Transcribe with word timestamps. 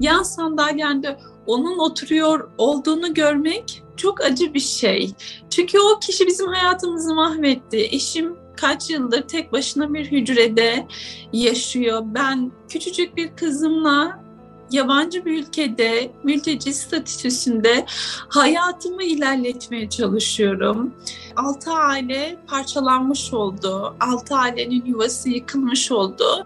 yan 0.00 0.22
sandalyende 0.22 1.18
onun 1.46 1.78
oturuyor 1.78 2.50
olduğunu 2.58 3.14
görmek 3.14 3.82
çok 3.96 4.24
acı 4.24 4.54
bir 4.54 4.60
şey. 4.60 5.12
Çünkü 5.50 5.78
o 5.78 5.98
kişi 6.00 6.26
bizim 6.26 6.48
hayatımızı 6.48 7.14
mahvetti. 7.14 7.78
Eşim 7.78 8.36
kaç 8.56 8.90
yıldır 8.90 9.22
tek 9.22 9.52
başına 9.52 9.94
bir 9.94 10.12
hücrede 10.12 10.86
yaşıyor. 11.32 12.02
Ben 12.04 12.52
küçücük 12.68 13.16
bir 13.16 13.36
kızımla 13.36 14.24
yabancı 14.70 15.24
bir 15.24 15.38
ülkede 15.42 16.10
mülteci 16.24 16.74
statüsünde 16.74 17.84
hayatımı 18.28 19.02
ilerletmeye 19.02 19.88
çalışıyorum. 19.88 20.94
Altı 21.36 21.72
aile 21.72 22.36
parçalanmış 22.46 23.34
oldu. 23.34 23.96
Altı 24.00 24.34
ailenin 24.34 24.84
yuvası 24.86 25.28
yıkılmış 25.28 25.92
oldu. 25.92 26.44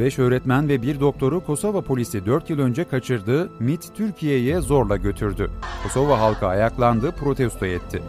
5 0.00 0.18
öğretmen 0.18 0.68
ve 0.68 0.82
bir 0.82 1.00
doktoru 1.00 1.44
Kosova 1.44 1.80
polisi 1.80 2.26
4 2.26 2.50
yıl 2.50 2.58
önce 2.58 2.84
kaçırdı, 2.84 3.50
MIT 3.58 3.94
Türkiye'ye 3.94 4.60
zorla 4.60 4.96
götürdü. 4.96 5.50
Kosova 5.82 6.20
halkı 6.20 6.46
ayaklandı, 6.46 7.12
protesto 7.12 7.66
etti. 7.66 8.02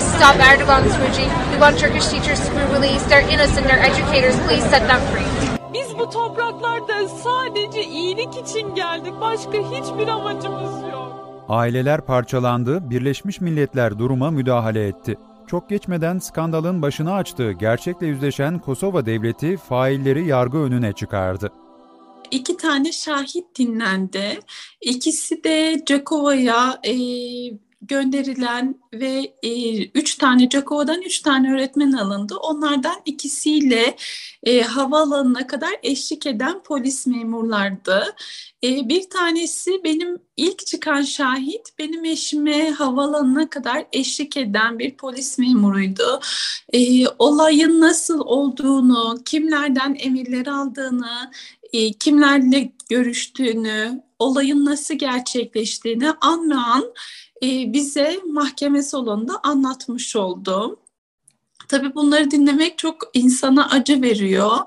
Stop 0.00 0.40
Erdogan's 0.40 0.98
regime. 1.00 1.32
We 1.50 1.58
want 1.58 1.80
Turkish 1.80 2.08
teachers 2.08 2.48
to 2.48 2.54
be 2.56 2.78
released. 2.78 3.08
They're 3.08 3.34
innocent, 3.34 3.68
they're 3.68 3.86
educators. 3.86 4.36
Please 4.46 4.68
set 4.68 4.88
them 4.88 5.00
free. 5.00 5.26
Biz 5.74 5.98
bu 5.98 6.10
topraklarda 6.10 7.08
sadece 7.08 7.84
iyilik 7.84 8.36
için 8.36 8.74
geldik. 8.74 9.14
Başka 9.20 9.52
hiçbir 9.52 10.08
amacımız 10.08 10.82
yok. 10.92 11.12
Aileler 11.48 12.00
parçalandı, 12.00 12.90
Birleşmiş 12.90 13.40
Milletler 13.40 13.98
duruma 13.98 14.30
müdahale 14.30 14.86
etti. 14.88 15.16
Çok 15.46 15.70
geçmeden 15.70 16.18
skandalın 16.18 16.82
başını 16.82 17.14
açtığı 17.14 17.52
gerçekle 17.52 18.06
yüzleşen 18.06 18.58
Kosova 18.58 19.06
devleti 19.06 19.56
failleri 19.56 20.26
yargı 20.26 20.58
önüne 20.58 20.92
çıkardı. 20.92 21.52
İki 22.30 22.56
tane 22.56 22.92
şahit 22.92 23.58
dinlendi. 23.58 24.40
İkisi 24.80 25.44
de 25.44 25.82
Cekova'ya 25.86 26.80
e, 26.84 26.94
gönderilen 27.82 28.80
ve 28.92 29.32
e, 29.42 29.82
üç 29.84 30.16
tane 30.16 30.48
Cakova'dan 30.48 31.02
üç 31.02 31.20
tane 31.20 31.52
öğretmen 31.52 31.92
alındı. 31.92 32.36
Onlardan 32.36 32.96
ikisiyle 33.04 33.96
e, 34.46 34.62
havaalanına 34.62 35.46
kadar 35.46 35.70
eşlik 35.82 36.26
eden 36.26 36.62
polis 36.62 37.06
memurlardı. 37.06 38.14
E, 38.64 38.88
bir 38.88 39.10
tanesi 39.10 39.84
benim 39.84 40.18
ilk 40.36 40.66
çıkan 40.66 41.02
şahit 41.02 41.78
benim 41.78 42.04
eşime 42.04 42.70
havaalanına 42.70 43.50
kadar 43.50 43.86
eşlik 43.92 44.36
eden 44.36 44.78
bir 44.78 44.96
polis 44.96 45.38
memuruydu. 45.38 46.20
E, 46.72 47.08
olayın 47.18 47.80
nasıl 47.80 48.20
olduğunu, 48.20 49.18
kimlerden 49.24 49.96
emirler 49.98 50.46
aldığını, 50.46 51.30
e, 51.72 51.92
kimlerle 51.92 52.72
görüştüğünü, 52.90 54.02
olayın 54.18 54.64
nasıl 54.64 54.94
gerçekleştiğini 54.94 56.10
an 56.10 56.50
an 56.50 56.84
e, 57.42 57.72
bize 57.72 58.20
mahkeme 58.26 58.82
salonunda 58.82 59.40
anlatmış 59.42 60.16
oldu. 60.16 60.78
Tabii 61.68 61.94
bunları 61.94 62.30
dinlemek 62.30 62.78
çok 62.78 63.10
insana 63.14 63.70
acı 63.70 64.02
veriyor. 64.02 64.58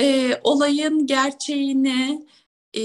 E, 0.00 0.36
olayın 0.44 1.06
gerçeğini 1.06 2.26
e, 2.76 2.82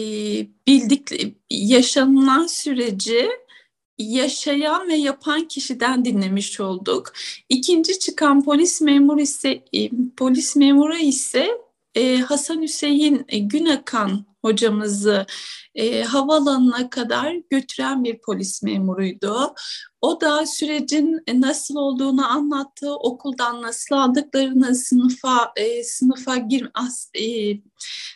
bildik, 0.68 1.12
yaşanılan 1.50 2.48
süreci 2.48 3.30
yaşayan 3.98 4.88
ve 4.88 4.96
yapan 4.96 5.48
kişiden 5.48 6.06
dinlemiş 6.06 6.60
olduk. 6.60 7.14
İkinci 7.50 8.00
çıkan 8.00 8.44
polis 8.44 8.82
memuru 8.82 9.22
ise 9.22 9.64
e, 9.74 9.90
polis 10.18 10.56
memuru 10.56 10.98
ise 10.98 11.52
e, 11.96 12.18
Hasan 12.18 12.62
Hüseyin 12.62 13.26
Günakan 13.32 14.26
hocamızı 14.42 15.26
e, 15.76 16.04
havaalanına 16.04 16.90
kadar 16.90 17.36
götüren 17.50 18.04
bir 18.04 18.18
polis 18.18 18.64
memuruydu. 18.64 19.54
O 20.08 20.22
da 20.22 20.46
sürecin 20.46 21.24
nasıl 21.34 21.76
olduğunu 21.76 22.32
anlattı, 22.32 22.96
okuldan 22.96 23.62
nasıl 23.62 23.96
aldıklarını, 23.96 24.76
sınıfa 24.76 25.52
e, 25.56 25.84
sınıfa 25.84 26.38
gir 26.38 26.70
as, 26.74 27.10
e, 27.16 27.24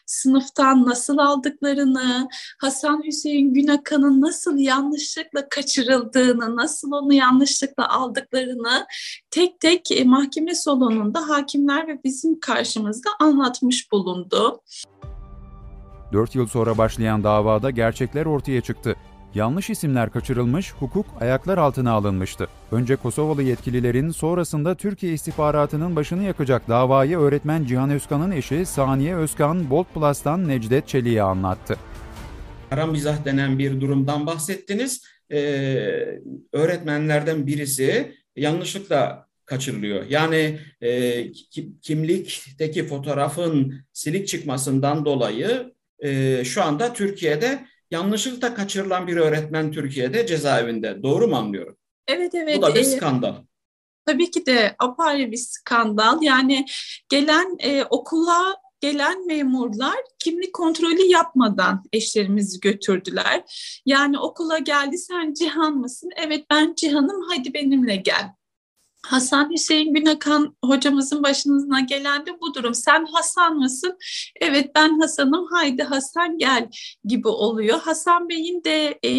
sınıftan 0.05 0.85
nasıl 0.85 1.17
aldıklarını, 1.17 2.27
Hasan 2.61 3.03
Hüseyin 3.05 3.53
Günakan'ın 3.53 4.21
nasıl 4.21 4.57
yanlışlıkla 4.57 5.49
kaçırıldığını, 5.49 6.55
nasıl 6.55 6.91
onu 6.91 7.13
yanlışlıkla 7.13 7.89
aldıklarını 7.89 8.85
tek 9.31 9.59
tek 9.59 9.91
e, 9.91 10.03
mahkeme 10.03 10.55
salonunda 10.55 11.29
hakimler 11.29 11.87
ve 11.87 12.03
bizim 12.03 12.39
karşımızda 12.39 13.09
anlatmış 13.19 13.91
bulundu. 13.91 14.61
4 16.13 16.35
yıl 16.35 16.47
sonra 16.47 16.77
başlayan 16.77 17.23
davada 17.23 17.69
gerçekler 17.69 18.25
ortaya 18.25 18.61
çıktı. 18.61 18.95
Yanlış 19.35 19.69
isimler 19.69 20.09
kaçırılmış, 20.09 20.73
hukuk 20.73 21.05
ayaklar 21.19 21.57
altına 21.57 21.91
alınmıştı. 21.91 22.47
Önce 22.71 22.95
Kosovalı 22.95 23.43
yetkililerin 23.43 24.09
sonrasında 24.09 24.75
Türkiye 24.75 25.13
istihbaratının 25.13 25.95
başını 25.95 26.23
yakacak 26.23 26.69
davayı 26.69 27.17
öğretmen 27.17 27.65
Cihan 27.65 27.89
Özkan'ın 27.89 28.31
eşi 28.31 28.65
Saniye 28.65 29.15
Özkan 29.15 29.69
Bolt 29.69 29.87
Plus'tan 29.93 30.47
Necdet 30.47 30.87
Çelik'e 30.87 31.21
anlattı. 31.21 31.77
Kara 32.69 32.85
mizah 32.85 33.25
denen 33.25 33.59
bir 33.59 33.81
durumdan 33.81 34.25
bahsettiniz. 34.25 35.03
Ee, 35.31 36.19
öğretmenlerden 36.53 37.47
birisi 37.47 38.15
yanlışlıkla 38.35 39.27
kaçırılıyor. 39.45 40.05
Yani 40.09 40.59
e, 40.81 41.31
kimlikteki 41.81 42.85
fotoğrafın 42.87 43.73
silik 43.93 44.27
çıkmasından 44.27 45.05
dolayı 45.05 45.73
e, 45.99 46.41
şu 46.45 46.63
anda 46.63 46.93
Türkiye'de 46.93 47.65
yanlışlıkla 47.91 48.53
kaçırılan 48.53 49.07
bir 49.07 49.17
öğretmen 49.17 49.71
Türkiye'de 49.71 50.25
cezaevinde. 50.27 51.03
Doğru 51.03 51.27
mu 51.27 51.35
anlıyorum? 51.35 51.77
Evet 52.07 52.35
evet. 52.35 52.57
Bu 52.57 52.61
da 52.61 52.75
bir 52.75 52.83
skandal. 52.83 53.35
Tabii 54.05 54.31
ki 54.31 54.45
de 54.45 54.75
apayrı 54.79 55.31
bir 55.31 55.37
skandal. 55.37 56.21
Yani 56.21 56.65
gelen 57.09 57.55
e, 57.59 57.83
okula 57.83 58.55
gelen 58.79 59.27
memurlar 59.27 59.95
kimlik 60.19 60.53
kontrolü 60.53 61.01
yapmadan 61.01 61.83
eşlerimizi 61.93 62.59
götürdüler. 62.59 63.43
Yani 63.85 64.19
okula 64.19 64.57
geldi 64.57 64.97
sen 64.97 65.33
Cihan 65.33 65.77
mısın? 65.77 66.09
Evet 66.15 66.45
ben 66.49 66.73
Cihan'ım 66.77 67.21
hadi 67.29 67.53
benimle 67.53 67.95
gel. 67.95 68.33
Hasan 69.05 69.51
Hüseyin 69.51 69.93
Günakan 69.93 70.55
hocamızın 70.65 71.23
başına 71.23 71.79
gelen 71.79 72.25
de 72.25 72.39
bu 72.41 72.53
durum. 72.53 72.73
Sen 72.73 73.05
Hasan 73.05 73.57
mısın? 73.57 73.97
Evet 74.41 74.71
ben 74.75 74.99
Hasan'ım 74.99 75.47
haydi 75.51 75.83
Hasan 75.83 76.37
gel 76.37 76.69
gibi 77.05 77.27
oluyor. 77.27 77.79
Hasan 77.79 78.29
Bey'in 78.29 78.63
de 78.63 78.99
e, 79.03 79.09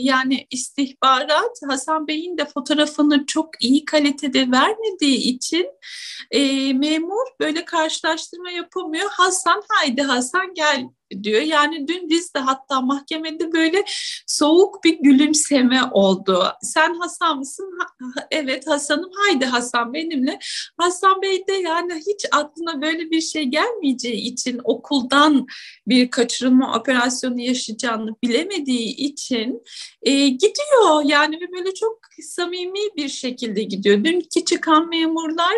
yani 0.00 0.46
istihbarat 0.50 1.60
Hasan 1.68 2.06
Bey'in 2.06 2.38
de 2.38 2.44
fotoğrafını 2.44 3.26
çok 3.26 3.64
iyi 3.64 3.84
kalitede 3.84 4.50
vermediği 4.50 5.16
için 5.16 5.66
e, 6.30 6.72
memur 6.72 7.26
böyle 7.40 7.64
karşılaştırma 7.64 8.50
yapamıyor. 8.50 9.10
Hasan 9.10 9.62
haydi 9.68 10.02
Hasan 10.02 10.54
gel 10.54 10.84
diyor. 11.22 11.40
Yani 11.40 11.88
dün 11.88 12.08
biz 12.08 12.34
de 12.34 12.38
hatta 12.38 12.80
mahkemede 12.80 13.52
böyle 13.52 13.84
soğuk 14.26 14.84
bir 14.84 14.98
gülümseme 14.98 15.80
oldu. 15.92 16.44
Sen 16.62 16.94
Hasan 16.94 17.38
mısın? 17.38 17.78
Ha, 17.80 17.86
evet 18.30 18.66
Hasan'ım. 18.66 19.10
Haydi 19.14 19.44
Hasan 19.44 19.94
benimle. 19.94 20.38
Hasan 20.76 21.22
Bey 21.22 21.46
de 21.46 21.52
yani 21.52 21.94
hiç 21.94 22.26
aklına 22.32 22.82
böyle 22.82 23.10
bir 23.10 23.20
şey 23.20 23.44
gelmeyeceği 23.44 24.32
için 24.32 24.60
okuldan 24.64 25.46
bir 25.86 26.10
kaçırılma 26.10 26.78
operasyonu 26.78 27.40
yaşayacağını 27.40 28.14
bilemediği 28.22 28.96
için 28.96 29.62
e, 30.02 30.28
gidiyor. 30.28 31.04
Yani 31.04 31.40
böyle 31.40 31.74
çok 31.74 31.98
samimi 32.22 32.80
bir 32.96 33.08
şekilde 33.08 33.62
gidiyor. 33.62 34.04
Dünkü 34.04 34.44
çıkan 34.44 34.88
memurlar 34.88 35.54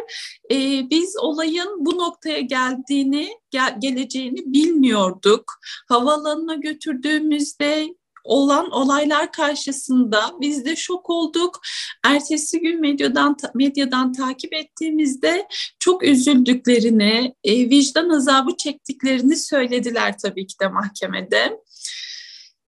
e, 0.50 0.56
biz 0.90 1.16
olayın 1.18 1.68
bu 1.78 1.98
noktaya 1.98 2.40
geldiğini, 2.40 3.28
gel, 3.50 3.76
geleceğini 3.80 4.52
bilmiyorduk. 4.52 5.39
Havaalanına 5.88 6.54
götürdüğümüzde 6.54 7.94
olan 8.24 8.70
olaylar 8.70 9.32
karşısında 9.32 10.32
biz 10.40 10.64
de 10.64 10.76
şok 10.76 11.10
olduk. 11.10 11.60
Ertesi 12.04 12.60
gün 12.60 12.80
medyadan 12.80 13.36
medyadan 13.54 14.12
takip 14.12 14.54
ettiğimizde 14.54 15.46
çok 15.78 16.04
üzüldüklerini, 16.04 17.34
e, 17.44 17.52
vicdan 17.70 18.08
azabı 18.08 18.56
çektiklerini 18.56 19.36
söylediler 19.36 20.18
tabii 20.18 20.46
ki 20.46 20.54
de 20.60 20.68
mahkemede. 20.68 21.60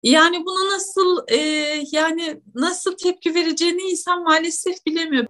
Yani 0.02 0.44
buna 0.46 0.74
nasıl 0.74 1.18
e, 1.28 1.36
yani 1.92 2.40
nasıl 2.54 2.96
tepki 2.96 3.34
vereceğini 3.34 3.82
insan 3.82 4.22
maalesef 4.22 4.86
bilemiyor. 4.86 5.26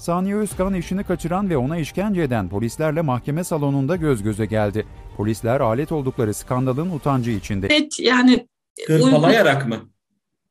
Saniye 0.00 0.36
Özkan 0.36 0.74
eşini 0.74 1.04
kaçıran 1.04 1.50
ve 1.50 1.56
ona 1.56 1.78
işkence 1.78 2.22
eden 2.22 2.48
polislerle 2.48 3.00
mahkeme 3.02 3.44
salonunda 3.44 3.96
göz 3.96 4.22
göze 4.22 4.46
geldi. 4.46 4.86
Polisler 5.16 5.60
alet 5.60 5.92
oldukları 5.92 6.34
skandalın 6.34 6.90
utancı 6.90 7.30
içinde. 7.30 7.66
Evet 7.70 8.00
yani 8.00 8.46
Hırpalayarak 8.86 9.68
mı? 9.68 9.80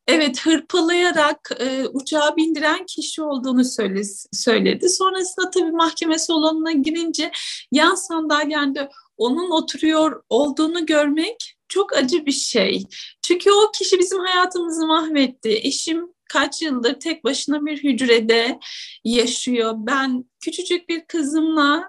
evet 0.08 0.46
hırpalayarak 0.46 1.52
e, 1.60 1.88
uçağa 1.88 2.36
bindiren 2.38 2.86
kişi 2.86 3.22
olduğunu 3.22 3.66
söyle, 3.66 4.02
söyledi. 4.34 4.90
Sonrasında 4.90 5.50
tabii 5.50 5.72
mahkeme 5.72 6.20
salonuna 6.20 6.72
girince 6.72 7.32
yan 7.72 7.96
sandalyende 7.96 8.90
onun 9.18 9.52
oturuyor 9.52 10.24
olduğunu 10.30 10.86
görmek 10.86 11.56
çok 11.70 11.98
acı 11.98 12.26
bir 12.26 12.32
şey. 12.32 12.84
Çünkü 13.22 13.52
o 13.52 13.72
kişi 13.72 14.00
bizim 14.00 14.20
hayatımızı 14.20 14.88
mahvetti. 14.88 15.50
Eşim 15.64 16.14
kaç 16.30 16.62
yıldır 16.62 16.94
tek 16.94 17.24
başına 17.24 17.66
bir 17.66 17.84
hücrede 17.84 18.60
yaşıyor. 19.04 19.74
Ben 19.78 20.26
küçücük 20.40 20.90
bir 20.90 21.06
kızımla 21.06 21.88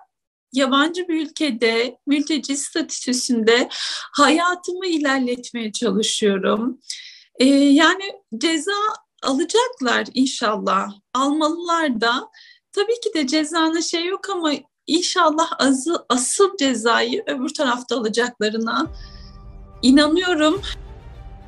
yabancı 0.53 1.09
bir 1.09 1.27
ülkede 1.27 1.99
mülteci 2.07 2.57
statüsünde 2.57 3.69
hayatımı 4.13 4.87
ilerletmeye 4.87 5.73
çalışıyorum. 5.73 6.81
Ee, 7.39 7.45
yani 7.55 8.05
ceza 8.39 8.73
alacaklar 9.23 10.07
inşallah. 10.15 10.93
Almalılar 11.15 12.01
da. 12.01 12.29
Tabii 12.73 13.01
ki 13.01 13.11
de 13.15 13.27
cezanın 13.27 13.81
şey 13.81 14.07
yok 14.07 14.31
ama 14.31 14.53
inşallah 14.87 15.53
azı, 15.59 16.07
asıl 16.09 16.57
cezayı 16.57 17.23
öbür 17.27 17.55
tarafta 17.55 17.97
alacaklarına 17.97 18.87
inanıyorum. 19.83 20.63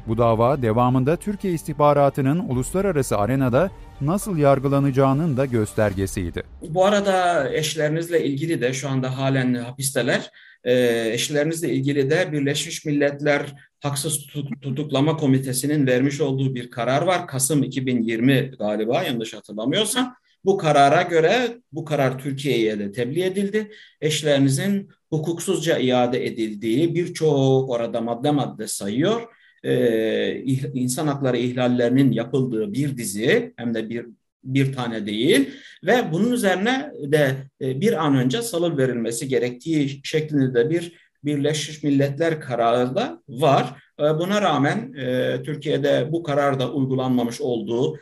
Bu 0.07 0.19
dava 0.19 0.63
devamında 0.63 1.17
Türkiye 1.17 1.53
istihbaratının 1.53 2.39
uluslararası 2.39 3.19
arenada 3.19 3.71
nasıl 4.01 4.39
yargılanacağının 4.39 5.37
da 5.37 5.47
göstergesiydi. 5.47 6.43
Bu 6.69 6.85
arada 6.85 7.49
eşlerinizle 7.55 8.25
ilgili 8.25 8.61
de 8.61 8.73
şu 8.73 8.89
anda 8.89 9.19
halen 9.19 9.55
hapisteler. 9.55 10.31
E, 10.65 10.75
eşlerinizle 11.13 11.73
ilgili 11.73 12.11
de 12.11 12.33
Birleşmiş 12.33 12.85
Milletler 12.85 13.55
Haksız 13.81 14.27
Tutuklama 14.63 15.17
Komitesi'nin 15.17 15.87
vermiş 15.87 16.21
olduğu 16.21 16.55
bir 16.55 16.71
karar 16.71 17.03
var. 17.03 17.27
Kasım 17.27 17.63
2020 17.63 18.51
galiba 18.59 19.03
yanlış 19.03 19.35
hatırlamıyorsam. 19.35 20.15
Bu 20.45 20.57
karara 20.59 21.03
göre 21.03 21.59
bu 21.73 21.85
karar 21.85 22.19
Türkiye'ye 22.19 22.79
de 22.79 22.93
tebliğ 22.93 23.23
edildi. 23.23 23.71
Eşlerinizin 24.01 24.91
hukuksuzca 25.11 25.79
iade 25.79 26.27
edildiği 26.27 26.95
birçok 26.95 27.71
orada 27.71 28.01
madde 28.01 28.31
madde 28.31 28.69
sayıyor 28.69 29.23
e, 29.63 30.43
insan 30.75 31.07
hakları 31.07 31.37
ihlallerinin 31.37 32.13
yapıldığı 32.13 32.73
bir 32.73 32.97
dizi 32.97 33.53
hem 33.57 33.75
de 33.75 33.89
bir 33.91 34.07
bir 34.45 34.73
tane 34.73 35.07
değil 35.07 35.51
ve 35.87 36.13
bunun 36.13 36.33
üzerine 36.33 36.93
de 37.03 37.37
e, 37.61 37.81
bir 37.81 38.05
an 38.05 38.17
önce 38.17 38.43
salı 38.43 38.79
verilmesi 38.79 39.29
gerektiği 39.29 40.01
şeklinde 40.05 40.55
de 40.55 40.71
bir 40.71 41.03
Birleşmiş 41.25 41.83
Milletler 41.83 42.41
kararı 42.41 42.95
da 42.95 43.23
var. 43.29 43.83
E, 44.01 44.03
buna 44.03 44.43
rağmen 44.43 44.93
e, 44.93 45.37
Türkiye'de 45.43 46.09
bu 46.13 46.23
karar 46.23 46.61
da 46.61 46.73
uygulanmamış 46.73 47.41
olduğu 47.41 47.99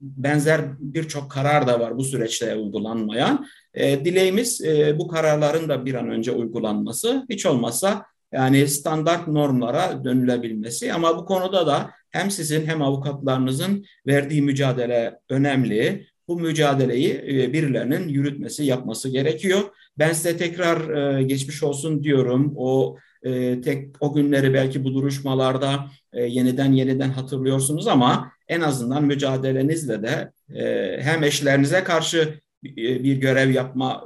benzer 0.00 0.60
birçok 0.78 1.30
karar 1.30 1.66
da 1.66 1.80
var 1.80 1.96
bu 1.96 2.04
süreçte 2.04 2.56
uygulanmayan. 2.56 3.46
Dileğimiz 3.76 4.64
bu 4.98 5.08
kararların 5.08 5.68
da 5.68 5.84
bir 5.84 5.94
an 5.94 6.08
önce 6.10 6.32
uygulanması. 6.32 7.26
Hiç 7.30 7.46
olmazsa 7.46 8.04
yani 8.32 8.68
standart 8.68 9.28
normlara 9.28 10.04
dönülebilmesi 10.04 10.92
ama 10.92 11.18
bu 11.18 11.24
konuda 11.24 11.66
da 11.66 11.90
hem 12.10 12.30
sizin 12.30 12.66
hem 12.66 12.82
avukatlarınızın 12.82 13.84
verdiği 14.06 14.42
mücadele 14.42 15.18
önemli. 15.28 16.06
Bu 16.28 16.40
mücadeleyi 16.40 17.24
e, 17.28 17.52
birilerinin 17.52 18.08
yürütmesi, 18.08 18.64
yapması 18.64 19.08
gerekiyor. 19.08 19.60
Ben 19.98 20.12
size 20.12 20.36
tekrar 20.36 20.96
e, 21.18 21.22
geçmiş 21.22 21.62
olsun 21.62 22.04
diyorum. 22.04 22.52
O 22.56 22.96
e, 23.22 23.60
tek 23.60 23.88
o 24.00 24.14
günleri 24.14 24.54
belki 24.54 24.84
bu 24.84 24.94
duruşmalarda 24.94 25.86
yeniden 26.12 26.72
yeniden 26.72 27.10
hatırlıyorsunuz 27.10 27.86
ama 27.86 28.32
en 28.48 28.60
azından 28.60 29.04
mücadelenizle 29.04 30.02
de 30.02 30.32
hem 31.00 31.24
eşlerinize 31.24 31.84
karşı 31.84 32.40
bir 32.62 33.16
görev 33.16 33.50
yapma 33.50 34.04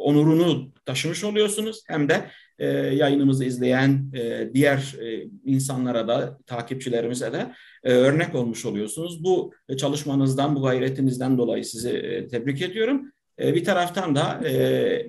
onurunu 0.00 0.72
taşımış 0.86 1.24
oluyorsunuz 1.24 1.82
hem 1.86 2.08
de 2.08 2.30
e, 2.58 2.66
yayınımızı 2.68 3.44
izleyen 3.44 4.12
e, 4.14 4.50
diğer 4.54 4.96
e, 5.00 5.28
insanlara 5.44 6.08
da 6.08 6.38
takipçilerimize 6.46 7.32
de 7.32 7.52
e, 7.84 7.92
örnek 7.92 8.34
olmuş 8.34 8.64
oluyorsunuz. 8.66 9.24
Bu 9.24 9.52
çalışmanızdan, 9.78 10.56
bu 10.56 10.62
gayretinizden 10.62 11.38
dolayı 11.38 11.64
sizi 11.64 11.90
e, 11.90 12.28
tebrik 12.28 12.62
ediyorum. 12.62 13.12
E, 13.38 13.54
bir 13.54 13.64
taraftan 13.64 14.14
da 14.14 14.48
e, 14.48 15.06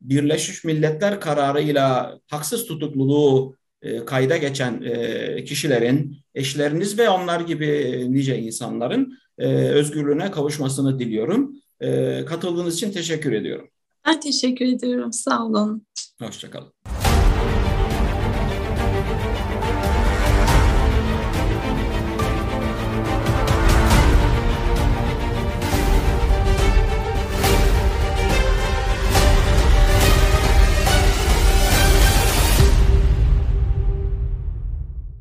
Birleşmiş 0.00 0.64
Milletler 0.64 1.20
kararıyla 1.20 2.18
haksız 2.30 2.66
tutukluluğu 2.66 3.56
e, 3.82 4.04
kayda 4.04 4.36
geçen 4.36 4.82
e, 4.82 5.44
kişilerin, 5.44 6.16
eşleriniz 6.34 6.98
ve 6.98 7.08
onlar 7.08 7.40
gibi 7.40 8.06
nice 8.08 8.38
insanların 8.38 9.18
e, 9.38 9.46
özgürlüğüne 9.48 10.30
kavuşmasını 10.30 10.98
diliyorum. 10.98 11.56
E, 11.80 12.24
katıldığınız 12.24 12.74
için 12.74 12.92
teşekkür 12.92 13.32
ediyorum. 13.32 13.68
Ben 14.06 14.20
teşekkür 14.20 14.66
ediyorum. 14.66 15.12
Sağ 15.12 15.44
olun. 15.44 15.86
Hoşçakalın. 16.22 16.72